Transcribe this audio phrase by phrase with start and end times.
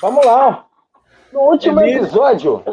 [0.00, 0.68] Vamos lá.
[1.32, 2.64] No último Emílio, episódio.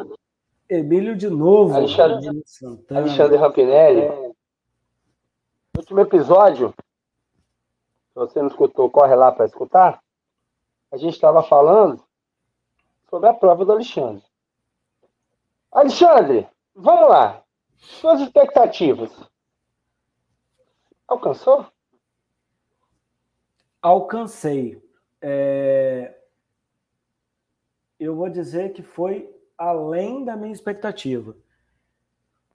[0.70, 1.76] Emílio de novo.
[1.76, 2.44] Alexandre,
[2.90, 4.08] Alexandre Rampinelli.
[4.08, 6.74] No último episódio,
[8.10, 10.02] se você não escutou, corre lá para escutar.
[10.92, 12.04] A gente estava falando
[13.10, 14.24] sobre a prova do Alexandre.
[15.72, 17.44] Alexandre, vamos lá.
[17.78, 19.12] Suas expectativas.
[21.08, 21.66] Alcançou?
[23.82, 24.82] Alcancei.
[25.22, 26.15] É...
[28.00, 31.36] Eu vou dizer que foi além da minha expectativa.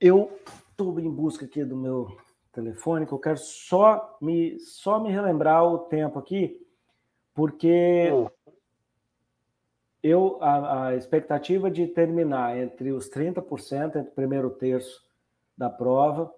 [0.00, 0.38] Eu
[0.70, 2.16] estou em busca aqui do meu
[2.52, 6.60] telefone, que eu quero só me, só me relembrar o tempo aqui,
[7.34, 8.28] porque hum.
[10.02, 15.04] eu a, a, expectativa de terminar entre os 30%, entre o primeiro terço
[15.56, 16.34] da prova,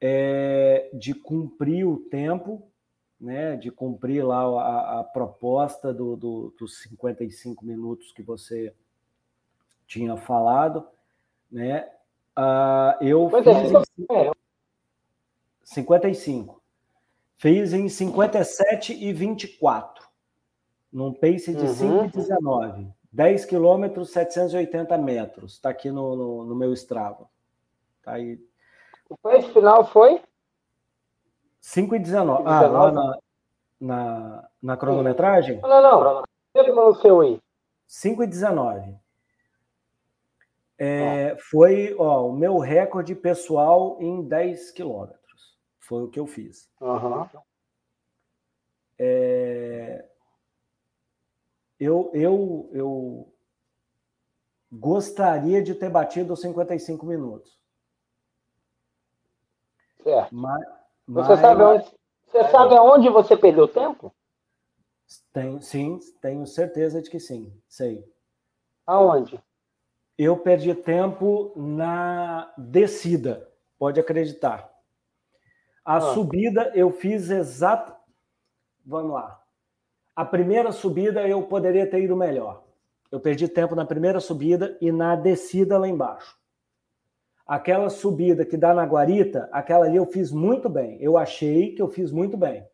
[0.00, 2.68] é de cumprir o tempo,
[3.22, 8.74] né, de cumprir lá a, a proposta do, do, dos 55 minutos que você
[9.86, 10.84] tinha falado,
[11.50, 11.88] né?
[12.36, 14.06] Uh, eu Mas fiz...
[14.10, 14.30] É,
[15.62, 16.60] 55.
[17.36, 20.04] Fiz em 57 e 24,
[20.92, 22.08] num pace de uhum.
[22.08, 22.92] 5,19.
[23.12, 25.52] 10 quilômetros, 780 metros.
[25.52, 27.28] Está aqui no, no, no, meu Strava.
[28.02, 28.40] Tá aí.
[29.08, 30.22] O pace final foi?
[31.62, 32.42] 5,19.
[32.44, 33.18] Ah, lá na,
[33.80, 35.60] na, na cronometragem?
[35.60, 36.04] Não, não.
[36.04, 36.22] não.
[36.52, 37.40] Teve no seu aí.
[37.88, 38.98] 5,19.
[40.78, 45.56] É, foi ó, o meu recorde pessoal em 10 quilômetros.
[45.78, 46.68] Foi o que eu fiz.
[46.80, 47.28] Uhum.
[48.98, 50.08] É...
[51.78, 53.32] Eu, eu, eu
[54.70, 57.58] gostaria de ter batido os 55 minutos.
[60.02, 60.34] Certo.
[60.34, 60.64] Mas,
[61.06, 61.40] você, mas...
[61.40, 61.90] Sabe onde,
[62.26, 64.14] você sabe aonde você perdeu tempo?
[65.32, 67.52] Tenho, sim, tenho certeza de que sim.
[67.68, 68.04] Sei.
[68.86, 69.42] Aonde?
[70.16, 73.48] Eu perdi tempo na descida,
[73.78, 74.70] pode acreditar.
[75.84, 76.00] A ah.
[76.00, 77.94] subida eu fiz exato.
[78.84, 79.40] Vamos lá.
[80.14, 82.62] A primeira subida eu poderia ter ido melhor.
[83.10, 86.38] Eu perdi tempo na primeira subida e na descida lá embaixo.
[87.46, 90.96] Aquela subida que dá na guarita, aquela ali eu fiz muito bem.
[91.00, 92.66] Eu achei que eu fiz muito bem.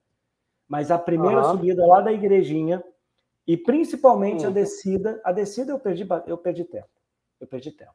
[0.69, 1.53] Mas a primeira uhum.
[1.53, 2.85] subida lá da igrejinha
[3.47, 4.51] e principalmente uhum.
[4.51, 6.89] a descida, a descida eu perdi, eu perdi tempo.
[7.41, 7.95] Eu perdi tempo.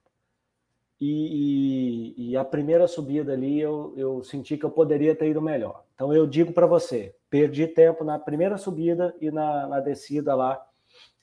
[1.00, 5.42] E, e, e, a primeira subida ali eu, eu senti que eu poderia ter ido
[5.42, 5.84] melhor.
[5.94, 10.66] Então eu digo para você, perdi tempo na primeira subida e na, na descida lá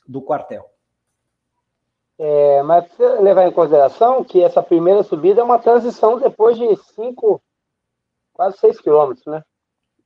[0.07, 0.71] do quartel.
[2.23, 7.41] É, mas levar em consideração que essa primeira subida é uma transição depois de cinco,
[8.35, 9.43] quase seis quilômetros, né?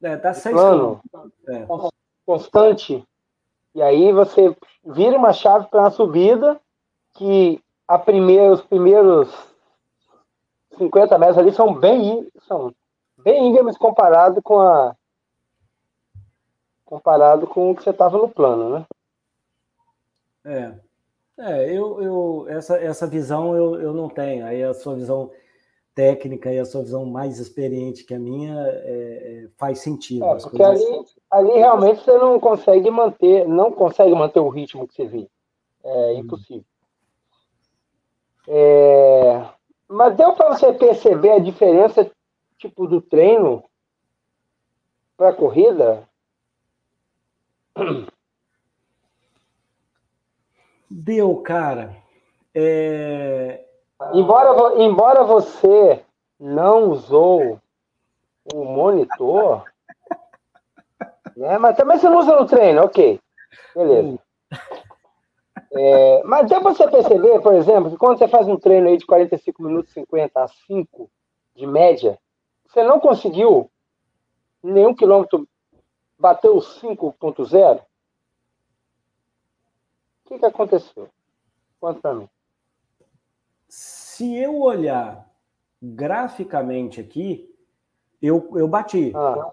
[0.00, 1.48] É, dá seis plano, quilômetros.
[1.48, 1.66] É.
[2.24, 3.04] Constante.
[3.74, 6.60] E aí você vira uma chave para uma subida
[7.14, 9.34] que a primeira, os primeiros
[10.78, 12.72] 50 metros ali são bem, são
[13.18, 14.94] bem íngremes comparado com a
[16.84, 18.86] comparado com o que você estava no plano, né?
[20.44, 20.83] É.
[21.38, 24.46] É, eu, eu essa, essa visão eu, eu não tenho.
[24.46, 25.30] Aí a sua visão
[25.94, 30.24] técnica e a sua visão mais experiente que a minha é, é, faz sentido.
[30.24, 34.94] É, porque ali, ali realmente você não consegue manter, não consegue manter o ritmo que
[34.94, 35.28] você vê.
[35.84, 36.18] É hum.
[36.18, 36.64] impossível.
[38.46, 39.48] É,
[39.88, 42.10] mas deu para você perceber a diferença
[42.58, 43.64] tipo do treino
[45.16, 46.08] para a corrida?
[50.96, 51.96] Deu, cara.
[52.54, 53.64] É...
[54.12, 56.04] Embora, embora você
[56.38, 57.60] não usou
[58.52, 59.64] o monitor,
[61.36, 61.58] né?
[61.58, 63.20] mas também você não usa no treino, ok.
[63.74, 64.08] Beleza.
[64.08, 64.18] Hum.
[65.72, 68.96] É, mas dá para você perceber, por exemplo, que quando você faz um treino aí
[68.96, 71.10] de 45 minutos 50 a 5
[71.56, 72.16] de média,
[72.68, 73.68] você não conseguiu
[74.62, 75.48] nenhum quilômetro
[76.16, 77.80] bater o 5.0?
[80.24, 81.08] O que, que aconteceu?
[81.80, 82.28] Conta para mim.
[83.68, 85.28] Se eu olhar
[85.82, 87.52] graficamente aqui,
[88.22, 89.12] eu, eu bati.
[89.14, 89.52] Ah.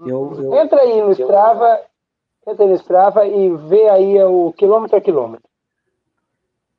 [0.00, 1.84] Eu, eu, Entra aí no Strava
[2.46, 5.48] entra no Strava e vê aí o quilômetro a quilômetro.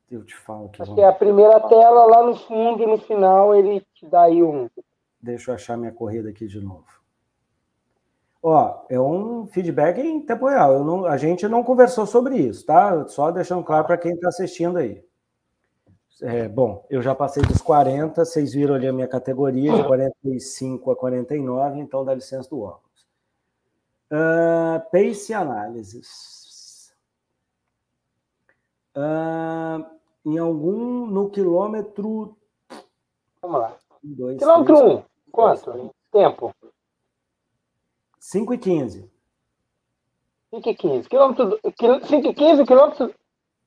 [0.09, 0.81] Eu te falo que.
[0.81, 4.43] Acho que é a primeira tela lá no fundo, no final, ele te dá aí
[4.43, 4.69] um.
[5.21, 6.85] Deixa eu achar minha corrida aqui de novo.
[8.43, 10.83] Ó, é um feedback em tempo real.
[10.83, 13.07] Não, a gente não conversou sobre isso, tá?
[13.07, 15.03] Só deixando claro para quem está assistindo aí.
[16.21, 20.91] É, bom, eu já passei dos 40, vocês viram ali a minha categoria, de 45
[20.91, 23.07] a 49, então dá licença do óculos.
[24.11, 26.93] Uh, pace Analysis.
[28.95, 29.85] Uh,
[30.25, 32.37] em algum no quilômetro.
[33.41, 33.75] Vamos lá.
[34.03, 34.93] Dois, quilômetro 1.
[34.93, 35.03] Um.
[35.31, 35.71] Quanto?
[35.71, 36.53] Dois, Tempo.
[38.21, 39.11] 5 e 15.
[40.51, 41.09] 5 e 15.
[41.09, 41.59] Quilômetro,
[42.05, 43.15] 5 e 15, quilômetro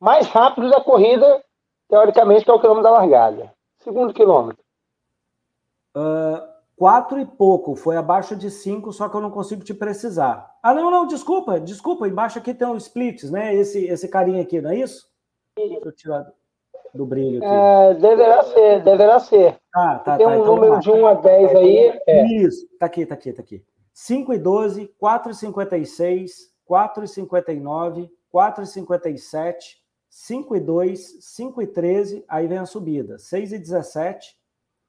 [0.00, 1.42] mais rápido da corrida,
[1.88, 3.52] teoricamente, que é o quilômetro da largada.
[3.80, 4.62] Segundo quilômetro.
[5.96, 6.40] Uh,
[6.76, 10.54] quatro e pouco, foi abaixo de cinco, só que eu não consigo te precisar.
[10.62, 13.54] Ah, não, não, desculpa, desculpa, embaixo aqui tem um splits, né?
[13.54, 15.08] Esse, esse carinha aqui, não é isso?
[15.56, 16.32] Deixa eu tirar
[16.94, 17.46] do brilho aqui.
[17.46, 19.58] É, deverá ser, deverá ser.
[19.74, 22.00] Ah, tá, tem tá, um então número de 1 a 10 aí.
[22.06, 22.26] É.
[22.36, 23.64] Isso, tá aqui, tá aqui, tá aqui.
[23.94, 31.16] 5 e 12, 4 e 56, 4 e 59, 4 e 57, 5 e 2,
[31.20, 33.18] 5 e 13, aí vem a subida.
[33.18, 34.36] 6 e 17,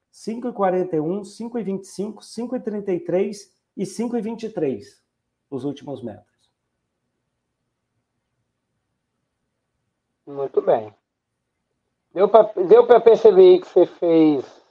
[0.10, 5.04] 5 e 41, 5 e 25, 5 e 33 e 5 e 23,
[5.51, 6.50] os últimos metros.
[10.25, 10.92] Muito bem.
[12.12, 14.66] Deu para perceber que você fez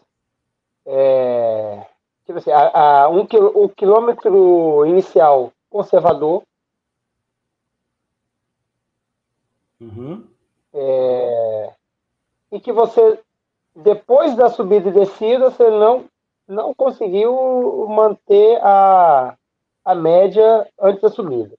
[0.87, 1.87] é,
[2.27, 6.43] tipo assim, a, a, um, o quilômetro inicial conservador.
[9.81, 10.27] Uhum.
[10.73, 11.73] É,
[12.53, 13.21] e que você,
[13.75, 16.05] depois da subida e descida, você não,
[16.49, 19.37] não conseguiu manter a,
[19.85, 21.55] a média antes da subida.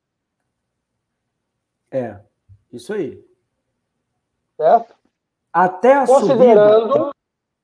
[1.91, 2.19] É,
[2.73, 3.23] isso aí
[4.57, 4.95] certo?
[5.51, 7.11] Até a considerando, subida...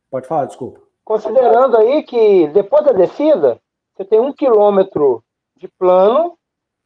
[0.09, 0.81] Pode falar, desculpa.
[1.11, 3.59] Considerando aí que depois da descida,
[3.93, 5.21] você tem um quilômetro
[5.57, 6.37] de plano,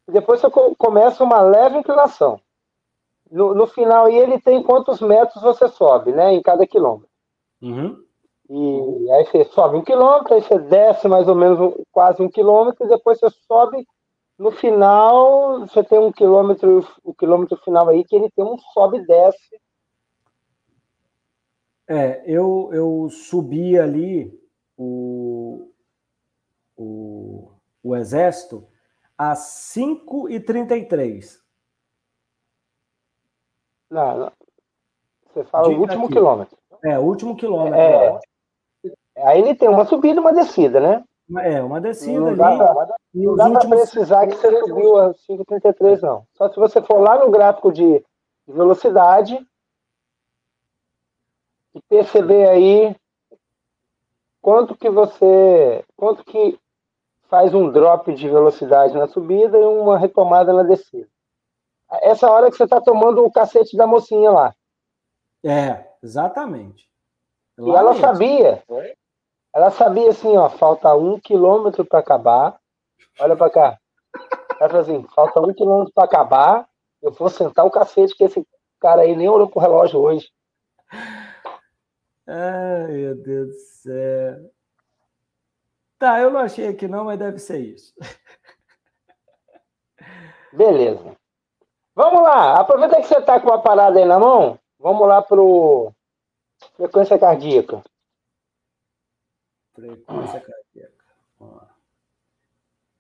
[0.08, 0.50] e depois você
[0.80, 2.42] começa uma leve inclinação.
[3.30, 7.08] No, no final aí ele tem quantos metros você sobe, né, em cada quilômetro.
[7.62, 8.04] Uhum.
[8.50, 12.84] E aí você sobe um quilômetro, aí você desce mais ou menos quase um quilômetro,
[12.84, 13.86] e depois você sobe
[14.40, 18.98] no final, você tem um quilômetro, o quilômetro final aí, que ele tem um sobe
[18.98, 19.62] e desce
[21.88, 24.38] é, eu, eu subi ali
[24.78, 25.72] o,
[26.76, 27.52] o,
[27.84, 28.68] o exército
[29.18, 31.40] a 5h33.
[33.90, 34.32] Não, não.
[35.28, 36.14] Você fala o último aqui.
[36.14, 36.58] quilômetro.
[36.84, 37.80] É, o último quilômetro.
[37.80, 38.20] É,
[39.18, 41.04] aí ele tem uma subida e uma descida, né?
[41.40, 42.38] É, uma descida não ali.
[42.38, 46.28] Dá, não dá para precisar que você subiu a 5,33, não.
[46.34, 48.04] Só se você for lá no gráfico de
[48.48, 49.46] velocidade,
[51.76, 52.96] e perceber aí
[54.42, 56.58] quanto que você, quanto que
[57.28, 61.08] faz um drop de velocidade na subida e uma retomada na descida.
[62.02, 64.56] Essa hora que você está tomando o cacete da mocinha lá.
[65.44, 66.88] É, exatamente.
[67.58, 68.06] Lá e ela mesmo.
[68.06, 68.64] sabia.
[69.54, 72.58] Ela sabia assim, ó, falta um quilômetro para acabar.
[73.20, 73.80] Olha para cá.
[74.60, 76.70] Ela falou assim, falta um quilômetro para acabar.
[77.02, 78.46] Eu vou sentar o cacete que esse
[78.80, 80.30] cara aí nem olhou pro relógio hoje.
[82.28, 84.52] Ai, meu Deus do céu.
[85.98, 87.94] Tá, eu não achei aqui não, mas deve ser isso.
[90.52, 91.16] Beleza.
[91.94, 92.60] Vamos lá.
[92.60, 94.60] Aproveita que você está com a parada aí na mão.
[94.80, 95.94] Vamos lá pro
[96.76, 97.82] frequência cardíaca.
[99.74, 101.06] Frequência cardíaca.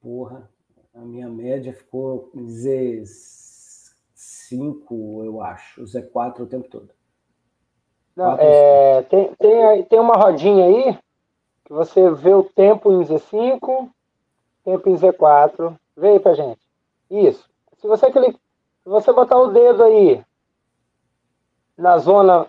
[0.01, 0.50] Porra,
[0.93, 5.83] a minha média ficou Z5, eu acho.
[5.83, 6.93] Z4 o tempo todo.
[8.15, 10.98] Não, é, tem, tem, tem uma rodinha aí
[11.65, 13.89] que você vê o tempo em Z5,
[14.63, 15.75] tempo em Z4.
[15.98, 16.60] Vê aí pra gente.
[17.10, 17.50] Isso.
[17.77, 18.39] Se você clicar,
[18.84, 20.24] se você botar o dedo aí
[21.77, 22.48] na zona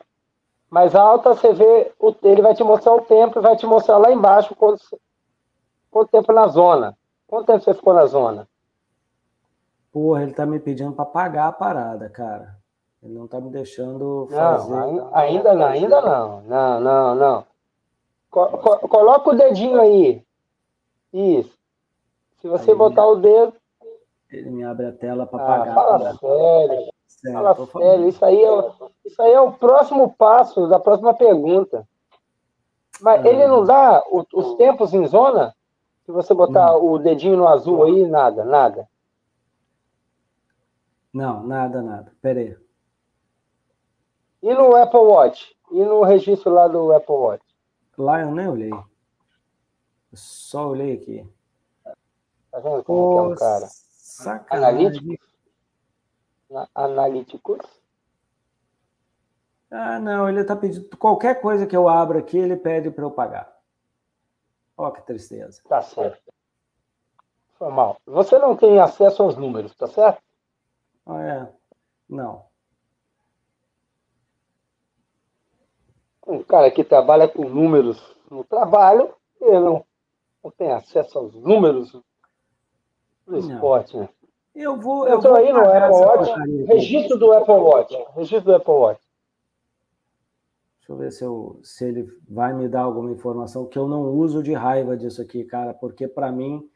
[0.70, 3.98] mais alta, você vê, o, ele vai te mostrar o tempo e vai te mostrar
[3.98, 4.82] lá embaixo quanto,
[5.90, 6.96] quanto tempo na zona.
[7.26, 8.48] Quanto tempo você ficou na zona?
[9.90, 12.56] Porra, ele tá me pedindo para pagar a parada, cara.
[13.02, 14.70] Ele não está me deixando fazer.
[14.70, 16.42] Não, ainda não, ainda não.
[16.42, 17.46] Não, não, não.
[18.30, 20.24] Co co coloca o dedinho aí.
[21.12, 21.56] Isso.
[22.38, 23.54] Se você aí botar o dedo.
[24.30, 25.74] Ele me abre a tela para ah, pagar.
[25.74, 26.14] Fala né?
[26.18, 26.92] sério.
[27.32, 28.08] Fala sério.
[28.08, 28.72] Isso aí, é,
[29.04, 31.86] isso aí é o próximo passo da próxima pergunta.
[33.00, 35.54] Mas ah, ele não dá o, os tempos em zona?
[36.04, 36.84] Se você botar não.
[36.84, 38.88] o dedinho no azul aí, nada, nada.
[41.12, 42.12] Não, nada, nada.
[42.20, 42.56] Pera aí.
[44.46, 45.56] E no Apple Watch?
[45.72, 47.44] E no registro lá do Apple Watch?
[47.98, 48.70] Lá eu nem olhei.
[48.70, 48.86] Eu
[50.12, 51.28] só olhei aqui.
[52.52, 53.66] Tá vendo como Pô, é, um cara?
[53.66, 54.86] Sacanagem.
[54.86, 55.26] Analítico?
[56.72, 57.66] Analíticos?
[59.68, 60.96] Ah, não, ele está pedindo.
[60.96, 63.52] Qualquer coisa que eu abra aqui, ele pede para eu pagar.
[64.76, 65.60] Olha que tristeza.
[65.68, 66.32] Tá certo.
[67.58, 68.00] Foi mal.
[68.06, 70.22] Você não tem acesso aos números, tá certo?
[71.04, 71.52] Ah, é.
[72.08, 72.46] Não.
[76.26, 79.84] Um cara que trabalha com números no trabalho, ele não,
[80.42, 81.92] não tem acesso aos números
[83.26, 84.08] do esporte, né?
[84.54, 85.06] Eu vou.
[85.06, 86.32] Eu, eu vou aí no Apple Watch.
[86.66, 87.94] Registro do Apple Watch.
[88.14, 89.06] Registro do Apple Watch.
[90.78, 94.04] Deixa eu ver se, eu, se ele vai me dar alguma informação, que eu não
[94.14, 96.70] uso de raiva disso aqui, cara, porque para mim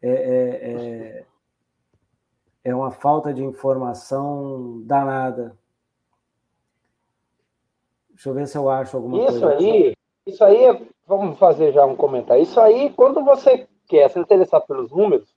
[0.00, 1.26] é, é, é,
[2.64, 5.56] é, uma falta de informação danada.
[8.16, 9.56] Deixa eu ver se eu acho alguma isso coisa.
[9.58, 9.94] Aí,
[10.26, 12.42] isso aí, vamos fazer já um comentário.
[12.42, 15.28] Isso aí, quando você quer se interessar pelos números,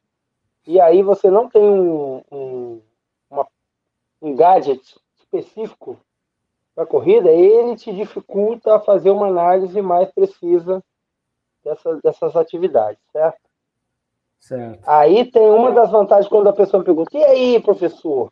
[0.66, 2.82] e aí você não tem um, um,
[3.30, 3.46] uma,
[4.22, 4.82] um gadget
[5.20, 6.00] específico
[6.74, 10.82] para a corrida, ele te dificulta fazer uma análise mais precisa
[11.62, 13.42] dessas, dessas atividades, certo?
[14.40, 14.80] Certo.
[14.88, 18.32] Aí tem uma das vantagens quando a pessoa me pergunta, e aí, professor,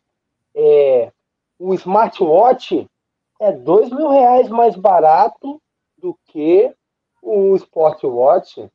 [0.54, 1.12] é,
[1.58, 2.88] o smartwatch
[3.38, 5.60] é dois mil reais mais barato
[5.96, 6.74] do que
[7.22, 8.60] o Sportwatch.
[8.60, 8.70] O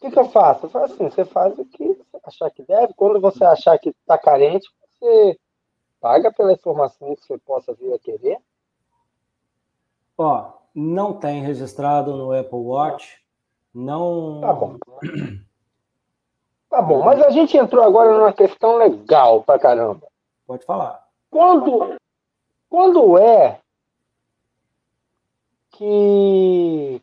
[0.00, 0.66] que, que eu faço?
[0.66, 2.94] Eu faço assim, você faz o que você achar que deve.
[2.94, 4.68] Quando você achar que está carente,
[4.98, 5.38] você
[6.00, 8.38] paga pela informação que você possa vir a querer.
[10.16, 13.20] Ó, não tem registrado no Apple Watch.
[13.74, 14.40] Não.
[14.40, 14.76] Tá bom.
[16.68, 20.06] Tá bom, mas a gente entrou agora numa questão legal pra caramba.
[20.46, 21.04] Pode falar.
[21.28, 21.96] Quando,
[22.68, 23.59] quando é
[25.80, 27.02] que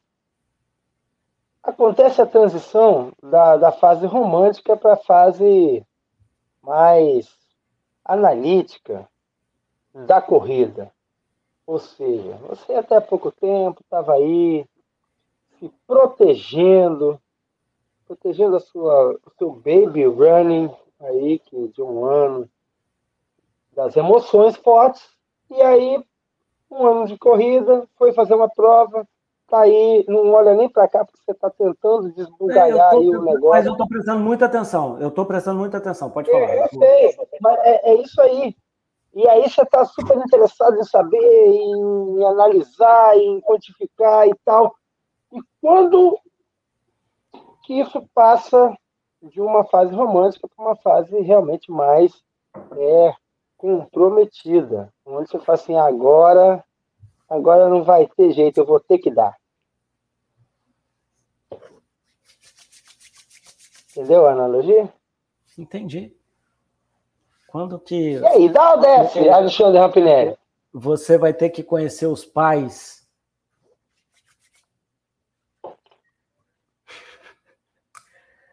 [1.63, 5.83] acontece a transição da, da fase romântica para a fase
[6.61, 7.27] mais
[8.05, 9.09] analítica
[10.05, 10.93] da corrida.
[11.65, 14.63] Ou seja, você até pouco tempo estava aí
[15.57, 17.19] se protegendo,
[18.05, 20.69] protegendo a sua, o seu baby running
[20.99, 22.47] aí, que de um ano,
[23.71, 25.03] das emoções fortes,
[25.49, 26.05] e aí
[26.69, 29.07] um ano de corrida, foi fazer uma prova,
[29.47, 33.21] tá aí, não olha nem para cá porque você está tentando desbugalhar é, aí o
[33.21, 33.49] negócio.
[33.49, 36.49] Mas eu estou prestando muita atenção, eu estou prestando muita atenção, pode falar.
[36.49, 38.55] É, eu sei, mas é, é isso aí.
[39.13, 44.75] E aí você está super interessado em saber, em analisar, em quantificar e tal.
[45.31, 46.19] E quando
[47.63, 48.77] que isso passa
[49.21, 52.21] de uma fase romântica para uma fase realmente mais
[52.77, 53.13] é,
[53.57, 56.63] comprometida, onde você fala assim, agora,
[57.29, 59.35] agora não vai ter jeito, eu vou ter que dar.
[63.91, 64.93] Entendeu a analogia?
[65.57, 66.15] Entendi.
[67.47, 68.13] Quando que.
[68.13, 70.37] E aí, dá ou desce, Alexandre Rampinelli?
[70.71, 73.07] Você vai ter que conhecer os pais.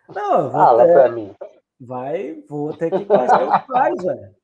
[0.09, 0.93] Não, Fala ter...
[0.93, 1.35] pra mim.
[1.79, 4.44] Vai, vou ter que conhecer os pais, velho.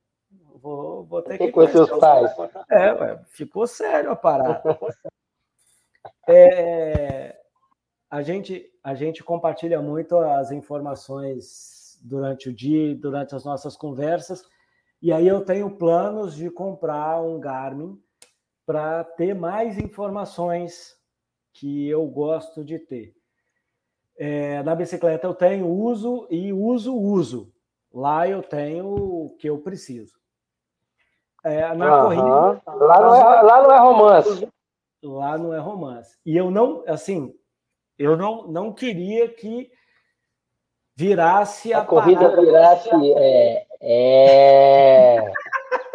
[0.63, 2.31] Vou, vou ter que, conhecer os pais.
[2.71, 4.63] É, ué, ficou sério a parada.
[6.27, 7.37] É,
[8.09, 14.45] a, gente, a gente compartilha muito as informações durante o dia, durante as nossas conversas.
[15.03, 18.01] E aí eu tenho planos de comprar um Garmin
[18.65, 20.97] para ter mais informações
[21.53, 23.15] que eu gosto de ter.
[24.17, 27.53] É, na bicicleta eu tenho uso e uso, uso.
[27.93, 30.20] Lá eu tenho o que eu preciso.
[31.45, 32.63] É, na corrida.
[32.67, 34.49] Lá não, é, lá não é romance.
[35.03, 36.19] Lá não é romance.
[36.27, 37.35] E eu não, assim,
[37.99, 39.71] eu não, não queria que
[41.01, 42.43] virasse a, a corrida parada.
[42.43, 45.33] virasse é, é,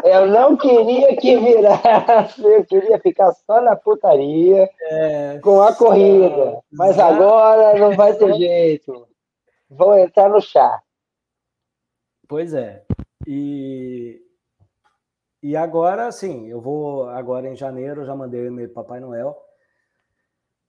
[0.04, 6.60] eu não queria que virasse eu queria ficar só na putaria é, com a corrida
[6.72, 9.08] mas agora não vai ter jeito
[9.70, 10.82] vou entrar no chá
[12.28, 12.84] pois é
[13.28, 14.25] e
[15.46, 19.38] e agora sim eu vou agora em janeiro já mandei o e-mail para Papai Noel.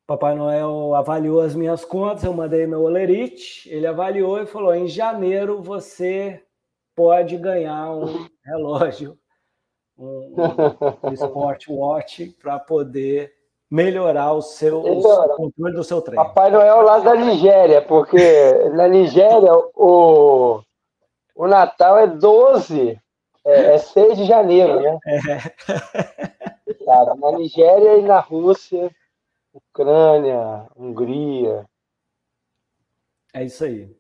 [0.06, 4.86] Papai Noel avaliou as minhas contas, eu mandei meu olerite, ele avaliou e falou: em
[4.86, 6.44] janeiro você
[6.94, 9.18] pode ganhar um relógio,
[9.96, 10.34] um,
[11.02, 13.32] um Watch para poder
[13.70, 16.22] melhorar o seu o controle do seu treino.
[16.22, 20.60] Papai Noel lá da Nigéria, porque na Nigéria o,
[21.34, 23.00] o Natal é 12,
[23.46, 24.98] é, é 6 de janeiro, né?
[26.84, 27.14] É.
[27.14, 28.90] na Nigéria e na Rússia
[29.54, 31.64] Ucrânia, Hungria.
[33.32, 33.96] É isso aí.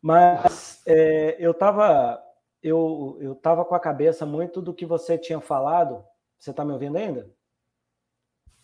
[0.00, 2.22] Mas é, eu estava
[2.62, 6.04] eu, eu tava com a cabeça muito do que você tinha falado.
[6.38, 7.28] Você está me ouvindo ainda?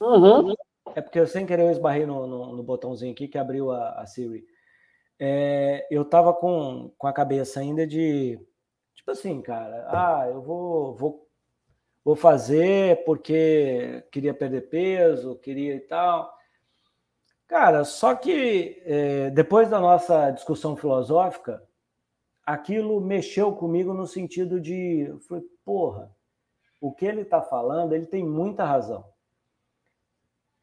[0.01, 0.55] Uhum.
[0.95, 4.01] É porque eu sem querer eu esbarrei no, no, no botãozinho aqui que abriu a,
[4.01, 4.45] a Siri.
[5.19, 8.39] É, eu estava com, com a cabeça ainda de
[9.02, 11.32] tipo assim, cara, ah, eu vou, vou
[12.04, 16.32] vou fazer porque queria perder peso, queria e tal.
[17.47, 21.62] Cara, só que é, depois da nossa discussão filosófica,
[22.44, 26.11] aquilo mexeu comigo no sentido de, falei, porra,
[26.80, 29.04] o que ele está falando, ele tem muita razão.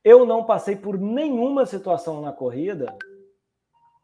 [0.04, 2.98] Eu não passei por nenhuma situação na corrida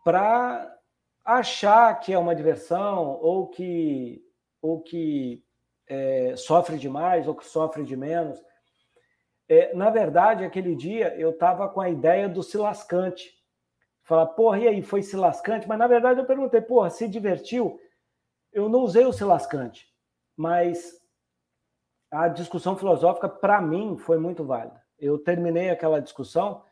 [0.04, 0.77] para
[1.24, 4.25] achar que é uma diversão ou que
[4.66, 5.44] ou que
[5.88, 8.44] é, sofre demais ou que sofre de menos.
[9.48, 13.32] É, na verdade, aquele dia eu estava com a ideia do se lascante.
[14.02, 15.68] Falar, porra, e aí, foi se lascante?
[15.68, 17.80] Mas na verdade eu perguntei, porra, se divertiu?
[18.52, 19.88] Eu não usei o se lascante,
[20.36, 20.94] mas
[22.10, 24.82] a discussão filosófica, para mim, foi muito válida.
[24.98, 26.64] Eu terminei aquela discussão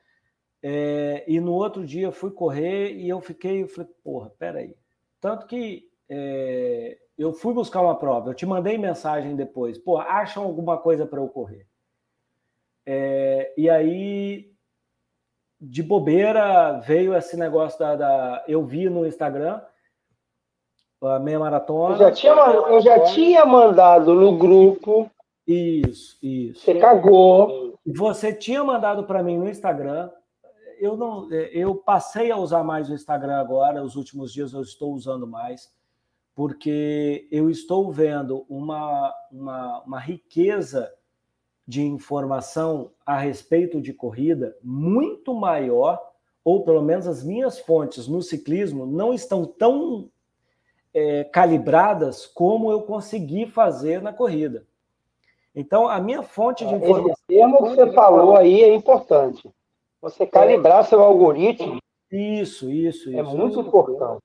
[0.62, 4.76] é, e no outro dia fui correr e eu fiquei, eu falei, porra, peraí.
[5.20, 10.44] Tanto que é, eu fui buscar uma prova, eu te mandei mensagem depois, pô, acham
[10.44, 11.68] alguma coisa para eu correr.
[12.86, 14.52] É, e aí,
[15.60, 19.62] de bobeira, veio esse negócio da, da, Eu vi no Instagram
[21.02, 21.96] a meia maratona.
[21.96, 25.10] Eu já tinha, eu já tinha mandado no grupo.
[25.46, 26.62] Isso, isso.
[26.62, 27.78] Você cagou.
[27.86, 30.10] Você tinha mandado para mim no Instagram.
[30.80, 33.84] Eu não, eu passei a usar mais o Instagram agora.
[33.84, 35.70] Os últimos dias eu estou usando mais
[36.36, 40.92] porque eu estou vendo uma, uma, uma riqueza
[41.68, 46.02] de informação a respeito de corrida muito maior,
[46.44, 50.10] ou pelo menos as minhas fontes no ciclismo não estão tão
[50.94, 54.66] é, calibradas como eu consegui fazer na corrida.
[55.56, 57.12] Então, a minha fonte de informação.
[57.12, 59.50] Esse termo que você falou aí é importante.
[60.02, 60.84] Você calibrar é.
[60.84, 61.78] seu algoritmo.
[62.12, 63.20] Isso, isso, é isso.
[63.20, 64.22] É muito importante.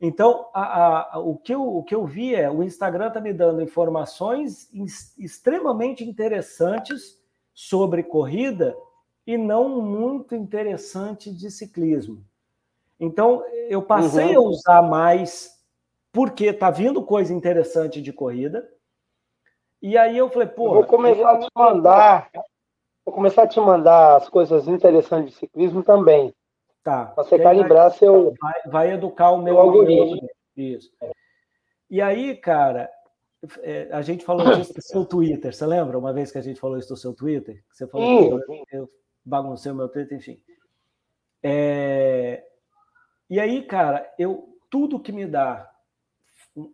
[0.00, 3.34] Então, a, a, o, que eu, o que eu vi é o Instagram está me
[3.34, 4.70] dando informações
[5.18, 7.20] extremamente interessantes
[7.52, 8.74] sobre corrida
[9.26, 12.24] e não muito interessante de ciclismo.
[12.98, 14.46] Então, eu passei uhum.
[14.46, 15.60] a usar mais
[16.12, 18.66] porque está vindo coisa interessante de corrida.
[19.82, 20.74] E aí eu falei, pô.
[20.74, 22.30] Vou começar a te mandar.
[23.04, 26.34] Vou começar a te mandar as coisas interessantes de ciclismo também.
[26.82, 27.12] Tá.
[27.16, 28.34] Você calibrar vai, seu.
[28.40, 30.28] Vai, vai, educar o meu algoritmo.
[30.56, 30.90] Isso.
[31.90, 32.90] E aí, cara,
[33.62, 35.54] é, a gente falou disso do seu Twitter.
[35.54, 37.62] Você lembra uma vez que a gente falou isso do seu Twitter?
[37.70, 38.90] Você falou que eu, eu
[39.24, 40.40] baguncei o meu Twitter, enfim.
[41.42, 42.44] É...
[43.28, 45.70] E aí, cara, eu tudo que me dá,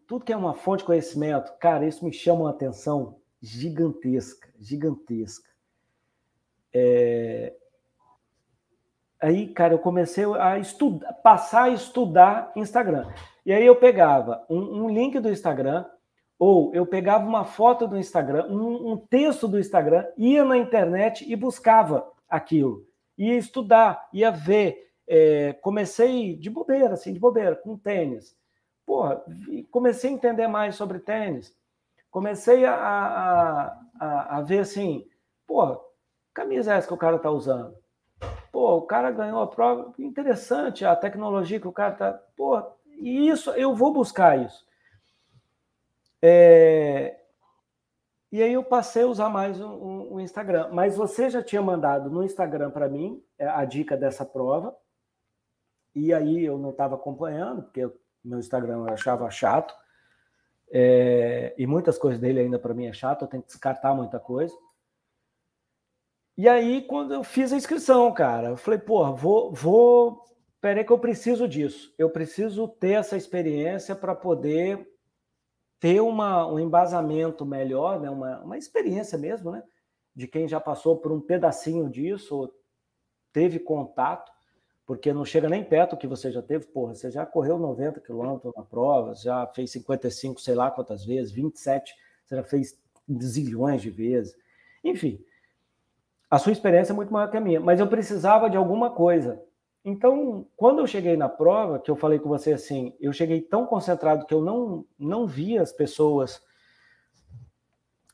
[0.07, 5.49] tudo que é uma fonte de conhecimento, cara, isso me chama uma atenção gigantesca, gigantesca.
[6.73, 7.55] É...
[9.21, 13.07] Aí, cara, eu comecei a estudar, passar a estudar Instagram.
[13.45, 15.85] E aí eu pegava um, um link do Instagram,
[16.39, 21.25] ou eu pegava uma foto do Instagram, um, um, texto do Instagram, ia na internet
[21.31, 22.87] e buscava aquilo.
[23.17, 24.91] Ia estudar, ia ver.
[25.09, 28.37] É, comecei de bobeira, assim, de bobeira, com tênis.
[28.85, 29.23] Porra,
[29.71, 31.55] comecei a entender mais sobre tênis.
[32.11, 35.07] Comecei a, a, a, a ver assim,
[35.47, 35.79] porra,
[36.35, 37.75] camisa é essa que o cara tá usando?
[38.57, 42.23] Pô, o cara ganhou a prova, interessante a tecnologia que o cara tá.
[42.35, 44.66] Pô, e isso, eu vou buscar isso.
[46.23, 47.21] É...
[48.33, 50.71] E aí eu passei a usar mais o, Instagram.
[50.73, 54.75] Mas você já tinha mandado no Instagram para mim é, a dica dessa prova.
[55.95, 57.87] E aí eu não estava acompanhando, porque
[58.25, 59.75] meu Instagram eu achava chato.
[60.71, 61.55] É...
[61.59, 64.57] E muitas coisas dele ainda para mim é chato, eu tenho que descartar muita coisa.
[66.37, 70.22] E aí, quando eu fiz a inscrição, cara, eu falei, pô, vou, vou.
[70.61, 71.94] Peraí, que eu preciso disso.
[71.96, 74.87] Eu preciso ter essa experiência para poder
[75.81, 78.11] ter uma, um embasamento melhor, né?
[78.11, 79.62] uma, uma experiência mesmo, né?
[80.14, 82.55] De quem já passou por um pedacinho disso, ou
[83.33, 84.31] teve contato,
[84.87, 86.66] porque não chega nem perto do que você já teve.
[86.66, 91.33] Porra, você já correu 90 quilômetros na prova, já fez 55, sei lá quantas vezes,
[91.33, 91.94] 27,
[92.25, 92.79] você já fez
[93.22, 94.35] zilhões de vezes.
[94.83, 95.22] Enfim,
[96.31, 99.43] a sua experiência é muito maior que a minha, mas eu precisava de alguma coisa.
[99.85, 103.67] Então, quando eu cheguei na prova, que eu falei com você assim, eu cheguei tão
[103.67, 106.43] concentrado que eu não, não via as pessoas,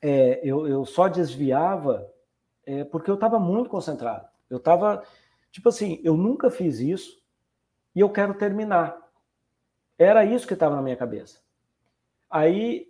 [0.03, 2.07] é, eu, eu só desviava
[2.67, 4.29] é, porque eu estava muito concentrado.
[4.51, 5.03] Eu estava,
[5.51, 7.23] tipo assim, eu nunca fiz isso
[7.95, 9.01] e eu quero terminar.
[9.99, 11.41] Era isso que estava na minha cabeça.
[12.29, 12.87] Aí,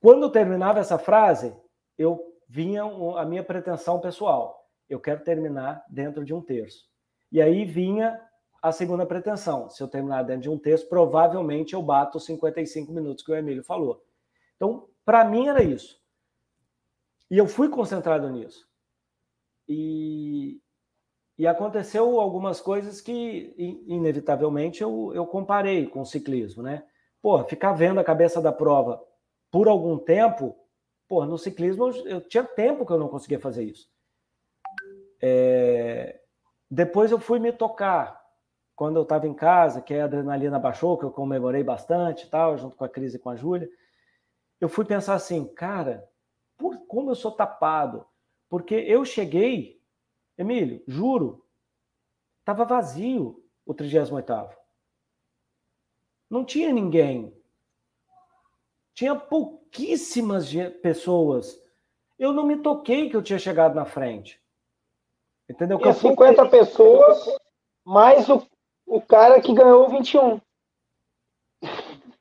[0.00, 1.54] quando eu terminava essa frase,
[1.96, 4.58] eu vinha a minha pretensão pessoal
[4.88, 6.88] eu quero terminar dentro de um terço.
[7.30, 8.20] E aí vinha
[8.62, 9.68] a segunda pretensão.
[9.68, 13.36] Se eu terminar dentro de um terço, provavelmente eu bato os 55 minutos que o
[13.36, 14.02] Emílio falou.
[14.56, 16.00] Então, para mim era isso.
[17.30, 18.66] E eu fui concentrado nisso.
[19.68, 20.58] E,
[21.36, 23.54] e aconteceu algumas coisas que,
[23.86, 26.84] inevitavelmente, eu, eu comparei com o ciclismo, né?
[27.20, 29.04] Pô, ficar vendo a cabeça da prova
[29.50, 30.56] por algum tempo,
[31.08, 33.90] pô, no ciclismo eu, tinha tempo que eu não conseguia fazer isso.
[35.20, 36.20] É,
[36.70, 38.22] depois eu fui me tocar
[38.76, 42.76] quando eu estava em casa, que a adrenalina baixou, que eu comemorei bastante tal, junto
[42.76, 43.68] com a Cris e com a Júlia.
[44.60, 46.08] Eu fui pensar assim, cara,
[46.56, 48.06] por, como eu sou tapado?
[48.48, 49.82] Porque eu cheguei,
[50.36, 51.44] Emílio, juro,
[52.40, 54.56] estava vazio o 38
[56.30, 57.36] Não tinha ninguém.
[58.94, 59.14] Tinha
[59.68, 60.50] pouquíssimas
[60.82, 61.60] pessoas.
[62.18, 64.40] Eu não me toquei que eu tinha chegado na frente.
[65.48, 65.78] Entendeu?
[65.78, 67.36] Tinha 50 pessoas,
[67.84, 68.42] mais o,
[68.86, 70.40] o cara que ganhou 21.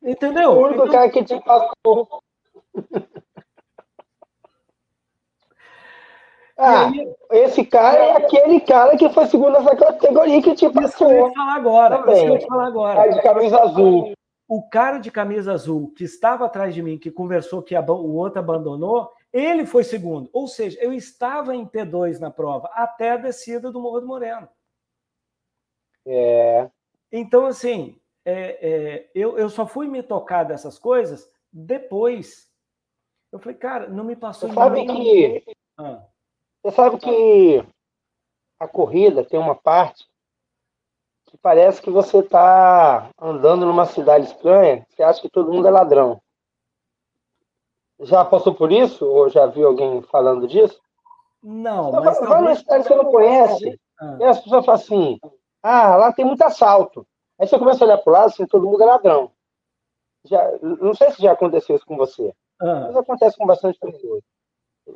[0.02, 0.52] Entendeu?
[0.52, 0.92] O único então...
[0.92, 2.22] cara que te passou.
[6.60, 10.88] Ah, aí, esse cara é aquele cara que foi segundo essa categoria que te passou.
[10.88, 12.00] Isso que eu ia falar agora.
[12.00, 12.16] Também.
[12.16, 12.96] Isso que eu ia falar agora.
[12.96, 14.17] Cara de camisa azul.
[14.48, 18.40] O cara de camisa azul que estava atrás de mim, que conversou que o outro
[18.40, 20.30] abandonou, ele foi segundo.
[20.32, 24.48] Ou seja, eu estava em P2 na prova até a descida do Morro do Moreno.
[26.06, 26.70] É.
[27.12, 32.50] Então, assim, é, é, eu, eu só fui me tocar dessas coisas depois.
[33.32, 35.56] Eu falei, cara, não me passou Você sabe que.
[35.78, 36.06] Ah.
[36.64, 37.66] Você sabe que
[38.60, 40.08] a corrida tem uma parte
[41.28, 45.72] que parece que você está andando numa cidade estranha, você acha que todo mundo é
[45.72, 46.22] ladrão.
[48.00, 49.06] Já passou por isso?
[49.06, 50.80] Ou já viu alguém falando disso?
[51.44, 52.30] Não, você mas.
[52.30, 54.18] Vai numa cidade que você não conhece, ah.
[54.20, 55.20] e as pessoas falam assim:
[55.62, 57.06] ah, lá tem muito assalto.
[57.40, 59.32] Aí você começa a olhar para o lado, assim, todo mundo é ladrão.
[60.26, 62.86] Já, não sei se já aconteceu isso com você, ah.
[62.88, 64.24] mas acontece com bastante pessoas.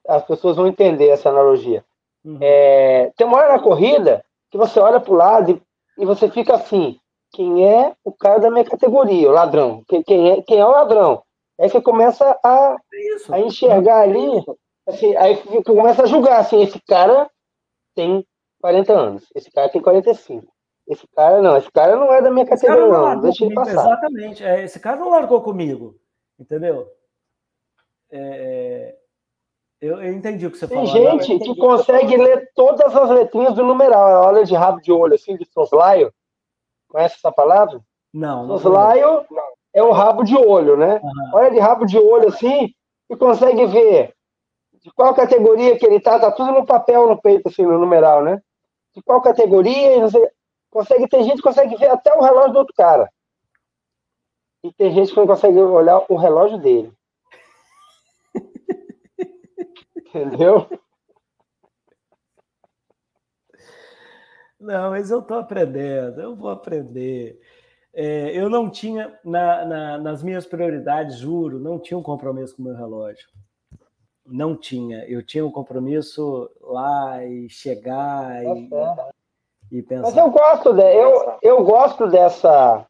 [0.07, 1.83] As pessoas vão entender essa analogia.
[2.23, 2.37] Uhum.
[2.39, 5.61] É, tem uma hora na corrida que você olha para o lado e,
[6.01, 6.99] e, você fica assim:
[7.31, 9.83] quem é o cara da minha categoria, o ladrão?
[9.87, 11.23] Quem, é, quem é o ladrão?
[11.59, 12.75] Aí você começa a,
[13.31, 14.43] a enxergar ali,
[14.87, 17.29] assim, aí você começa a julgar, assim, esse cara
[17.95, 18.25] tem
[18.59, 20.51] 40 anos, esse cara tem 45.
[20.87, 23.71] Esse cara não, esse cara não é da minha categoria, não, não deixa ele passar.
[23.71, 25.95] Exatamente, é, esse cara não largou comigo,
[26.39, 26.91] entendeu?
[28.11, 28.97] É,
[29.81, 30.93] eu, eu, entendi o que você tem falou.
[30.93, 35.15] Tem gente que consegue ler todas as letrinhas do numeral, olha de rabo de olho,
[35.15, 36.13] assim, de soslaio.
[36.87, 37.81] Conhece essa palavra?
[38.13, 38.47] Não.
[38.47, 39.25] Soslaio
[39.73, 40.99] é o rabo de olho, né?
[41.01, 41.31] Uhum.
[41.33, 42.73] Olha de rabo de olho assim
[43.09, 44.13] e consegue ver
[44.83, 48.23] de qual categoria que ele tá, tá tudo no papel no peito, assim, no numeral,
[48.23, 48.41] né?
[48.95, 50.31] De qual categoria, e você
[50.69, 53.09] consegue, tem gente que consegue ver até o relógio do outro cara.
[54.63, 56.91] E tem gente que não consegue olhar o relógio dele.
[60.13, 60.67] Entendeu?
[64.59, 67.39] Não, mas eu tô aprendendo, eu vou aprender.
[67.93, 72.61] É, eu não tinha, na, na, nas minhas prioridades, juro, não tinha um compromisso com
[72.61, 73.27] o meu relógio.
[74.25, 75.03] Não tinha.
[75.05, 78.69] Eu tinha um compromisso lá e chegar e,
[79.71, 80.03] e pensar.
[80.03, 82.85] Mas eu gosto, de, eu, eu gosto dessa,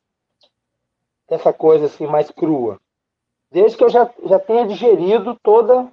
[1.29, 2.79] dessa coisa assim mais crua.
[3.49, 5.89] Desde que eu já, já tenha digerido toda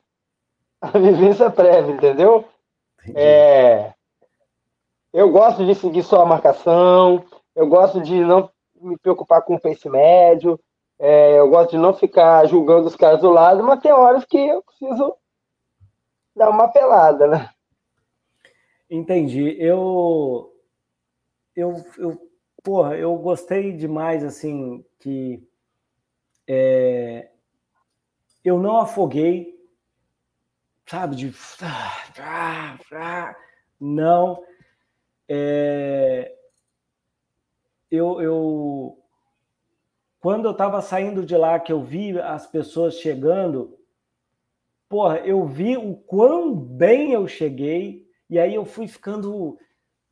[0.80, 2.44] a vivência prévia, entendeu?
[3.14, 3.92] É,
[5.12, 9.60] eu gosto de seguir só a marcação, eu gosto de não me preocupar com o
[9.60, 10.58] pace médio.
[10.98, 14.36] É, eu gosto de não ficar julgando os caras do lado, mas tem horas que
[14.36, 15.16] eu preciso
[16.34, 17.50] dar uma pelada, né?
[18.90, 19.56] Entendi.
[19.60, 20.52] Eu,
[21.54, 22.30] eu, eu,
[22.62, 25.46] porra, eu gostei demais, assim, que
[26.48, 27.30] é,
[28.44, 29.57] eu não afoguei,
[30.88, 31.34] sabe, de
[33.80, 34.44] não.
[35.28, 36.34] É,
[37.90, 38.98] eu, eu
[40.20, 43.78] quando eu estava saindo de lá, que eu vi as pessoas chegando,
[44.88, 49.58] porra, eu vi o quão bem eu cheguei, e aí eu fui ficando.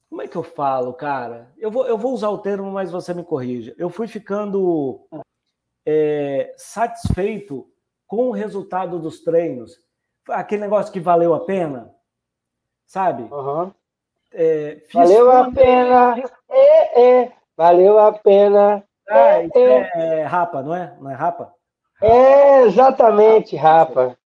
[0.08, 1.52] Como é que eu falo, cara?
[1.58, 3.74] Eu vou, eu vou usar o termo, mas você me corrija.
[3.76, 5.04] Eu fui ficando
[5.84, 7.68] é, satisfeito
[8.06, 9.80] com o resultado dos treinos.
[10.28, 11.94] Aquele negócio que valeu a pena,
[12.86, 13.22] sabe?
[13.24, 13.72] Uhum.
[14.32, 16.22] É, valeu a pena.
[16.48, 17.32] É, é.
[17.56, 18.84] Valeu a pena.
[19.08, 20.96] Ah, é, é, é, rapa, não é?
[21.00, 21.54] Não é rapa?
[22.02, 24.18] É, exatamente, rapa.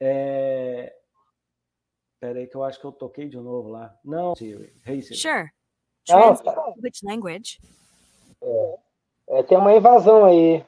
[0.00, 0.92] É...
[2.20, 3.94] Peraí que eu acho que eu toquei de novo lá.
[4.04, 4.72] Não, Siri.
[4.84, 5.16] Hey, Siri.
[5.16, 5.50] Sure.
[6.04, 7.60] Translate which language?
[8.42, 8.78] É.
[9.28, 9.42] é.
[9.42, 10.64] tem uma invasão aí.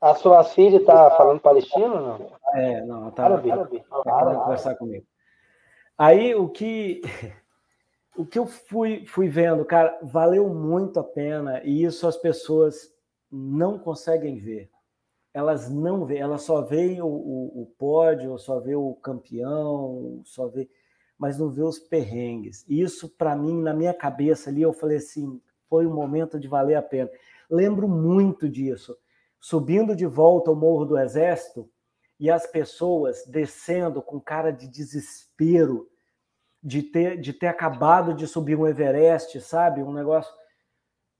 [0.00, 2.32] A sua filha está falando palestino não?
[2.54, 5.06] É, não, tá, árabe, árabe, conversar comigo.
[5.96, 7.00] Aí o que
[8.16, 12.92] o que eu fui, fui vendo, cara, valeu muito a pena e isso as pessoas
[13.30, 14.70] não conseguem ver.
[15.34, 20.48] Elas não veem, elas só veem o, o, o pódio, só vê o campeão, só
[20.48, 20.68] vê,
[21.18, 22.64] mas não vê os perrengues.
[22.68, 26.76] Isso para mim, na minha cabeça ali, eu falei assim, foi um momento de valer
[26.76, 27.10] a pena.
[27.50, 28.96] Lembro muito disso.
[29.48, 31.70] Subindo de volta ao Morro do Exército
[32.18, 35.88] e as pessoas descendo com cara de desespero
[36.60, 39.84] de ter, de ter acabado de subir um Everest, sabe?
[39.84, 40.34] Um negócio.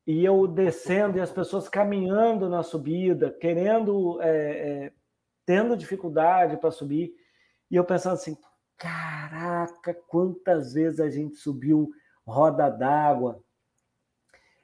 [0.04, 4.92] E eu descendo e as pessoas caminhando na subida, querendo, é, é,
[5.44, 7.14] tendo dificuldade para subir.
[7.70, 8.36] E eu pensando assim:
[8.76, 11.92] caraca, quantas vezes a gente subiu
[12.26, 13.40] roda d'água,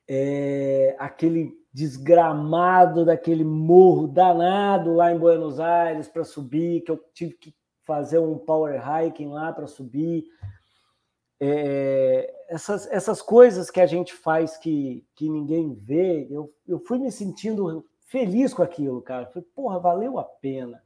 [0.08, 7.34] é, aquele desgramado daquele morro danado lá em Buenos Aires para subir, que eu tive
[7.34, 10.24] que fazer um power hiking lá para subir.
[11.40, 16.98] É, essas, essas coisas que a gente faz que, que ninguém vê, eu, eu fui
[16.98, 19.26] me sentindo feliz com aquilo, cara.
[19.26, 20.82] Falei, porra, valeu a pena.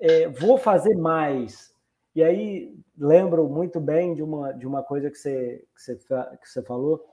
[0.00, 1.72] É, vou fazer mais.
[2.14, 6.48] E aí lembro muito bem de uma, de uma coisa que você, que você, que
[6.48, 7.04] você falou,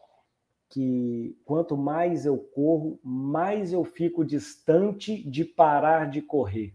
[0.71, 6.73] que quanto mais eu corro, mais eu fico distante de parar de correr.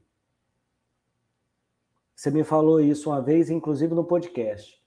[2.15, 4.81] Você me falou isso uma vez, inclusive no podcast.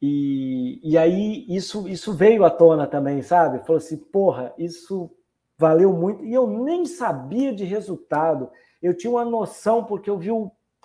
[0.00, 3.60] E, e aí isso, isso veio à tona também, sabe?
[3.60, 5.10] Falou assim, porra, isso
[5.56, 6.24] valeu muito.
[6.24, 8.50] E eu nem sabia de resultado.
[8.82, 10.30] Eu tinha uma noção, porque eu vi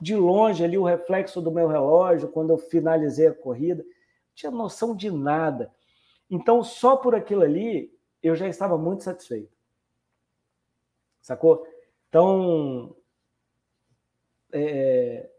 [0.01, 3.83] de longe ali o reflexo do meu relógio quando eu finalizei a corrida.
[3.83, 5.71] Não tinha noção de nada.
[6.29, 9.55] Então, só por aquilo ali, eu já estava muito satisfeito.
[11.21, 11.65] Sacou?
[12.09, 12.95] Então,
[14.51, 15.29] é,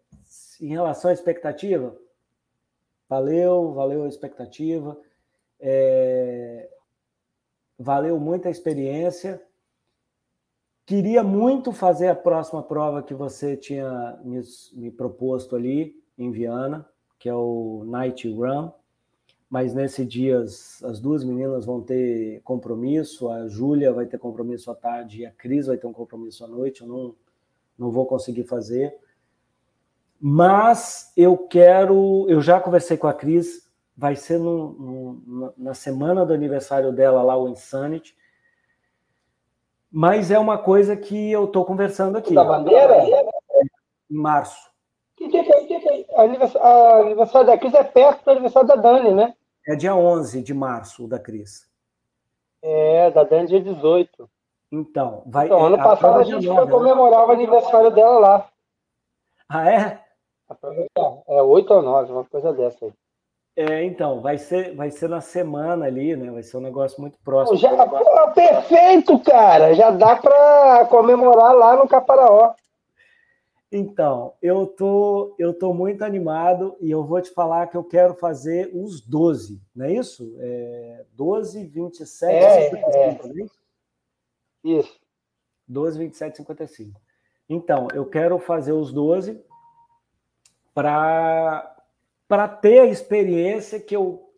[0.60, 1.96] em relação à expectativa,
[3.08, 4.98] valeu, valeu a expectativa,
[5.60, 6.70] é,
[7.78, 9.42] valeu muito a experiência.
[10.86, 14.40] Queria muito fazer a próxima prova que você tinha me,
[14.74, 18.72] me proposto ali em Viana, que é o Night Run
[19.50, 24.70] mas nesse dia as, as, duas meninas vão ter compromisso, a Júlia vai ter compromisso
[24.70, 27.14] à tarde e a Cris vai ter um compromisso à noite, eu não,
[27.78, 28.94] não vou conseguir fazer.
[30.20, 36.26] Mas eu quero, eu já conversei com a Cris, vai ser no, no, na semana
[36.26, 38.14] do aniversário dela lá, o Insanity,
[39.90, 42.34] mas é uma coisa que eu estou conversando aqui.
[42.34, 43.02] Da bandeira?
[44.10, 44.68] Em março.
[45.16, 45.64] Que dia que é?
[45.64, 46.20] Que que é?
[46.20, 49.34] Aniversário, aniversário da Cris é perto do aniversário da Dani, né?
[49.68, 51.68] É dia 11 de março, o da Cris.
[52.62, 54.28] É, da Dani dia 18.
[54.72, 55.44] Então, vai.
[55.44, 56.70] Então, ano passado a gente foi né?
[56.70, 58.48] comemorar o aniversário dela lá.
[59.46, 60.00] Ah, é?
[61.28, 62.92] É 8 ou 9, uma coisa dessa aí.
[63.56, 66.30] É, então, vai ser, vai ser na semana ali, né?
[66.30, 67.58] Vai ser um negócio muito próximo.
[67.58, 69.74] Já, pô, perfeito, cara!
[69.74, 72.54] Já dá para comemorar lá no Caparaó.
[73.70, 78.14] Então, eu tô, eu tô muito animado e eu vou te falar que eu quero
[78.14, 80.34] fazer os 12, não é isso?
[80.38, 83.30] É 12, 27, é, 55, é.
[83.30, 83.58] é isso?
[84.64, 85.00] Isso.
[85.66, 86.98] 12, 27, 55.
[87.46, 89.38] Então, eu quero fazer os 12
[90.72, 91.74] para
[92.62, 94.32] ter a experiência que eu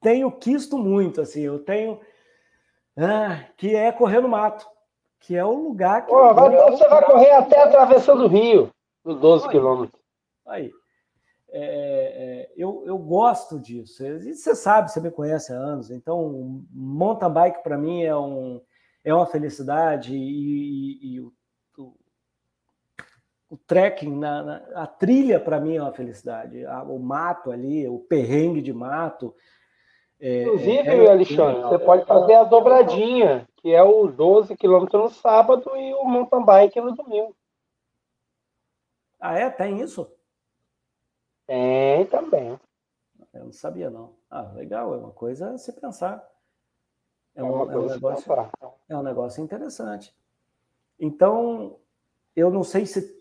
[0.00, 2.00] tenho quisto muito, assim, eu tenho
[2.96, 4.68] ah, que é correr no mato
[5.20, 6.12] que é o lugar que.
[6.12, 8.70] Oh, vai, você vai correr até a travessão do Rio,
[9.04, 10.00] nos 12 quilômetros.
[10.46, 10.72] Aí.
[11.50, 14.04] É, é, eu, eu gosto disso.
[14.04, 15.90] E você sabe, você me conhece há anos.
[15.90, 18.60] Então, mountain bike para mim é, um,
[19.02, 21.32] é uma felicidade e, e, e o,
[21.78, 21.94] o,
[23.50, 26.66] o, trekking, na, na a trilha para mim é uma felicidade.
[26.86, 29.34] o mato ali, o perrengue de mato.
[30.20, 35.10] É, Inclusive, é, Alexandre, você pode fazer a dobradinha que é o 12 quilômetros no
[35.10, 37.36] sábado e o mountain bike no domingo.
[39.20, 39.50] Ah, é?
[39.50, 40.10] Tem isso?
[41.46, 42.58] Tem também.
[43.32, 44.14] Eu não sabia, não.
[44.30, 46.26] Ah, legal, é uma coisa a se pensar.
[47.34, 48.32] É, é um, é um negócio,
[48.88, 50.14] é um negócio interessante.
[50.98, 51.76] Então,
[52.34, 53.16] eu não sei se.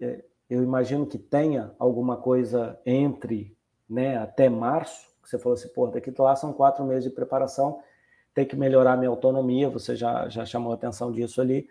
[0.00, 3.56] É, eu imagino que tenha alguma coisa entre
[3.88, 7.80] né, até março, você falou assim, pô, daqui lá são quatro meses de preparação
[8.34, 11.66] tem que melhorar minha autonomia, você já, já chamou a atenção disso ali,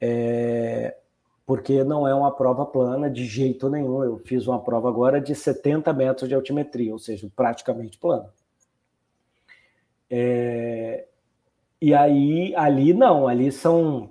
[0.00, 0.96] é,
[1.44, 4.02] porque não é uma prova plana de jeito nenhum.
[4.02, 8.32] Eu fiz uma prova agora de 70 metros de altimetria, ou seja, praticamente plana.
[10.10, 11.06] É,
[11.80, 14.10] e aí, ali não, ali são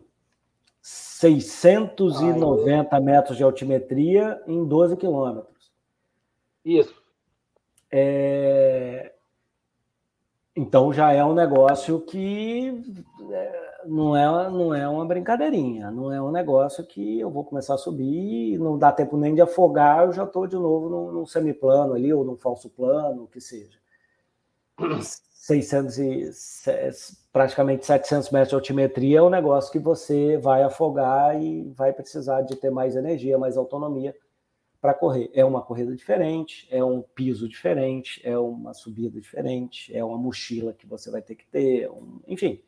[0.81, 5.71] 690 metros de altimetria em 12 quilômetros.
[6.63, 6.96] Isso.
[7.91, 9.13] É...
[10.55, 12.81] Então já é um negócio que
[13.31, 17.75] é, não é, não é uma brincadeirinha, não é um negócio que eu vou começar
[17.75, 21.25] a subir não dá tempo nem de afogar, eu já estou de novo num, num
[21.25, 23.77] semiplano ali, ou num falso plano, o que seja.
[25.33, 26.31] 600 e,
[27.31, 32.41] praticamente 700 metros de altimetria é um negócio que você vai afogar e vai precisar
[32.41, 34.13] de ter mais energia, mais autonomia
[34.81, 35.29] para correr.
[35.33, 40.73] É uma corrida diferente, é um piso diferente, é uma subida diferente, é uma mochila
[40.73, 42.61] que você vai ter que ter, um, enfim.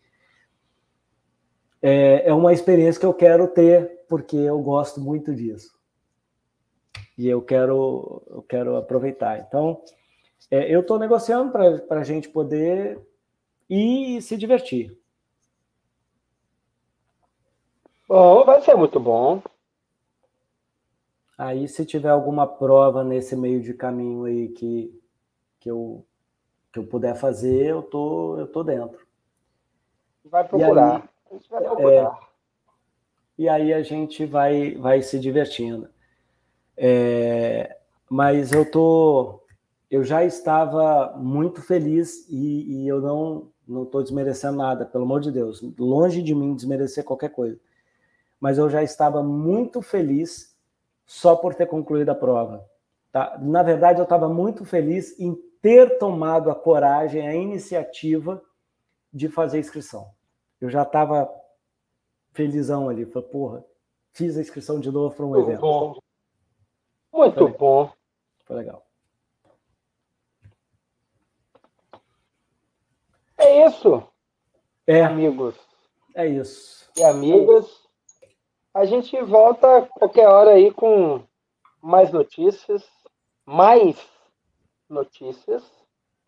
[1.82, 5.78] É, é uma experiência que eu quero ter porque eu gosto muito disso.
[7.18, 9.40] E eu quero, eu quero aproveitar.
[9.40, 9.82] Então,
[10.50, 13.00] é, eu estou negociando para a gente poder
[13.70, 14.98] ir e se divertir.
[18.08, 19.42] Bom, vai ser muito bom.
[21.40, 24.94] Aí, se tiver alguma prova nesse meio de caminho aí que,
[25.58, 26.06] que, eu,
[26.70, 29.08] que eu puder fazer, eu tô, eu tô dentro.
[30.26, 30.96] Vai procurar.
[30.98, 32.20] Aí, a gente vai procurar.
[32.20, 32.28] É,
[33.38, 35.88] e aí a gente vai, vai se divertindo.
[36.76, 37.78] É,
[38.10, 39.42] mas eu tô
[39.90, 45.22] eu já estava muito feliz e, e eu não não estou desmerecendo nada, pelo amor
[45.22, 47.58] de Deus, longe de mim desmerecer qualquer coisa.
[48.42, 50.49] Mas eu já estava muito feliz
[51.10, 52.64] só por ter concluído a prova.
[53.12, 53.36] Tá?
[53.42, 58.40] Na verdade, eu estava muito feliz em ter tomado a coragem, a iniciativa
[59.12, 60.14] de fazer a inscrição.
[60.62, 61.28] Eu já estava
[62.32, 63.66] felizão ali, falei, porra,
[64.12, 65.62] fiz a inscrição de novo para um muito evento.
[65.62, 65.98] Bom.
[67.12, 67.92] Muito Foi bom.
[68.46, 68.86] Foi legal.
[73.36, 74.04] É isso.
[74.86, 75.04] É.
[75.04, 75.56] Amigos.
[76.14, 76.88] É isso.
[76.96, 77.79] E amigas.
[78.74, 81.24] A gente volta qualquer hora aí com
[81.82, 82.88] mais notícias,
[83.46, 83.98] mais
[84.88, 85.64] notícias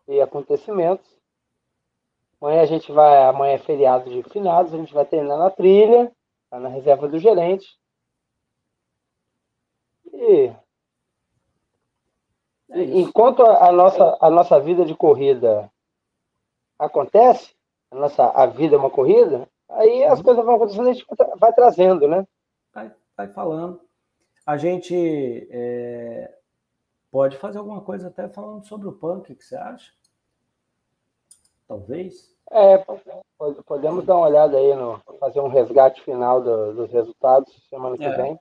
[0.08, 1.06] e acontecimentos.
[2.40, 6.12] Amanhã a gente vai, amanhã é feriado de finados, a gente vai terminar na trilha,
[6.50, 7.78] tá na reserva do gerente.
[10.12, 10.52] E
[12.70, 15.70] é enquanto a, a, nossa, a nossa vida de corrida
[16.78, 17.54] acontece,
[17.90, 20.24] a nossa a vida é uma corrida, aí as uhum.
[20.24, 21.06] coisas vão acontecendo a gente
[21.38, 22.26] vai trazendo, né?
[22.72, 23.80] Vai, vai falando.
[24.44, 26.34] A gente é,
[27.10, 29.92] pode fazer alguma coisa até falando sobre o punk, o que você acha?
[31.68, 32.32] Talvez.
[32.50, 32.84] É,
[33.64, 38.04] podemos dar uma olhada aí, no, fazer um resgate final do, dos resultados semana que
[38.04, 38.16] é.
[38.16, 38.38] vem.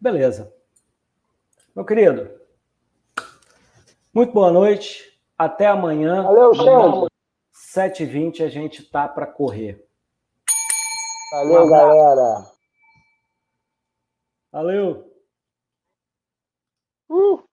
[0.00, 0.52] Beleza.
[1.74, 2.30] Meu querido,
[4.12, 5.08] muito boa noite.
[5.36, 6.24] Até amanhã.
[6.24, 7.08] Valeu, Xande.
[7.66, 9.84] 7h20 a gente tá para correr.
[11.30, 12.50] Valeu, galera.
[14.50, 15.12] Valeu.
[17.10, 17.47] Uh.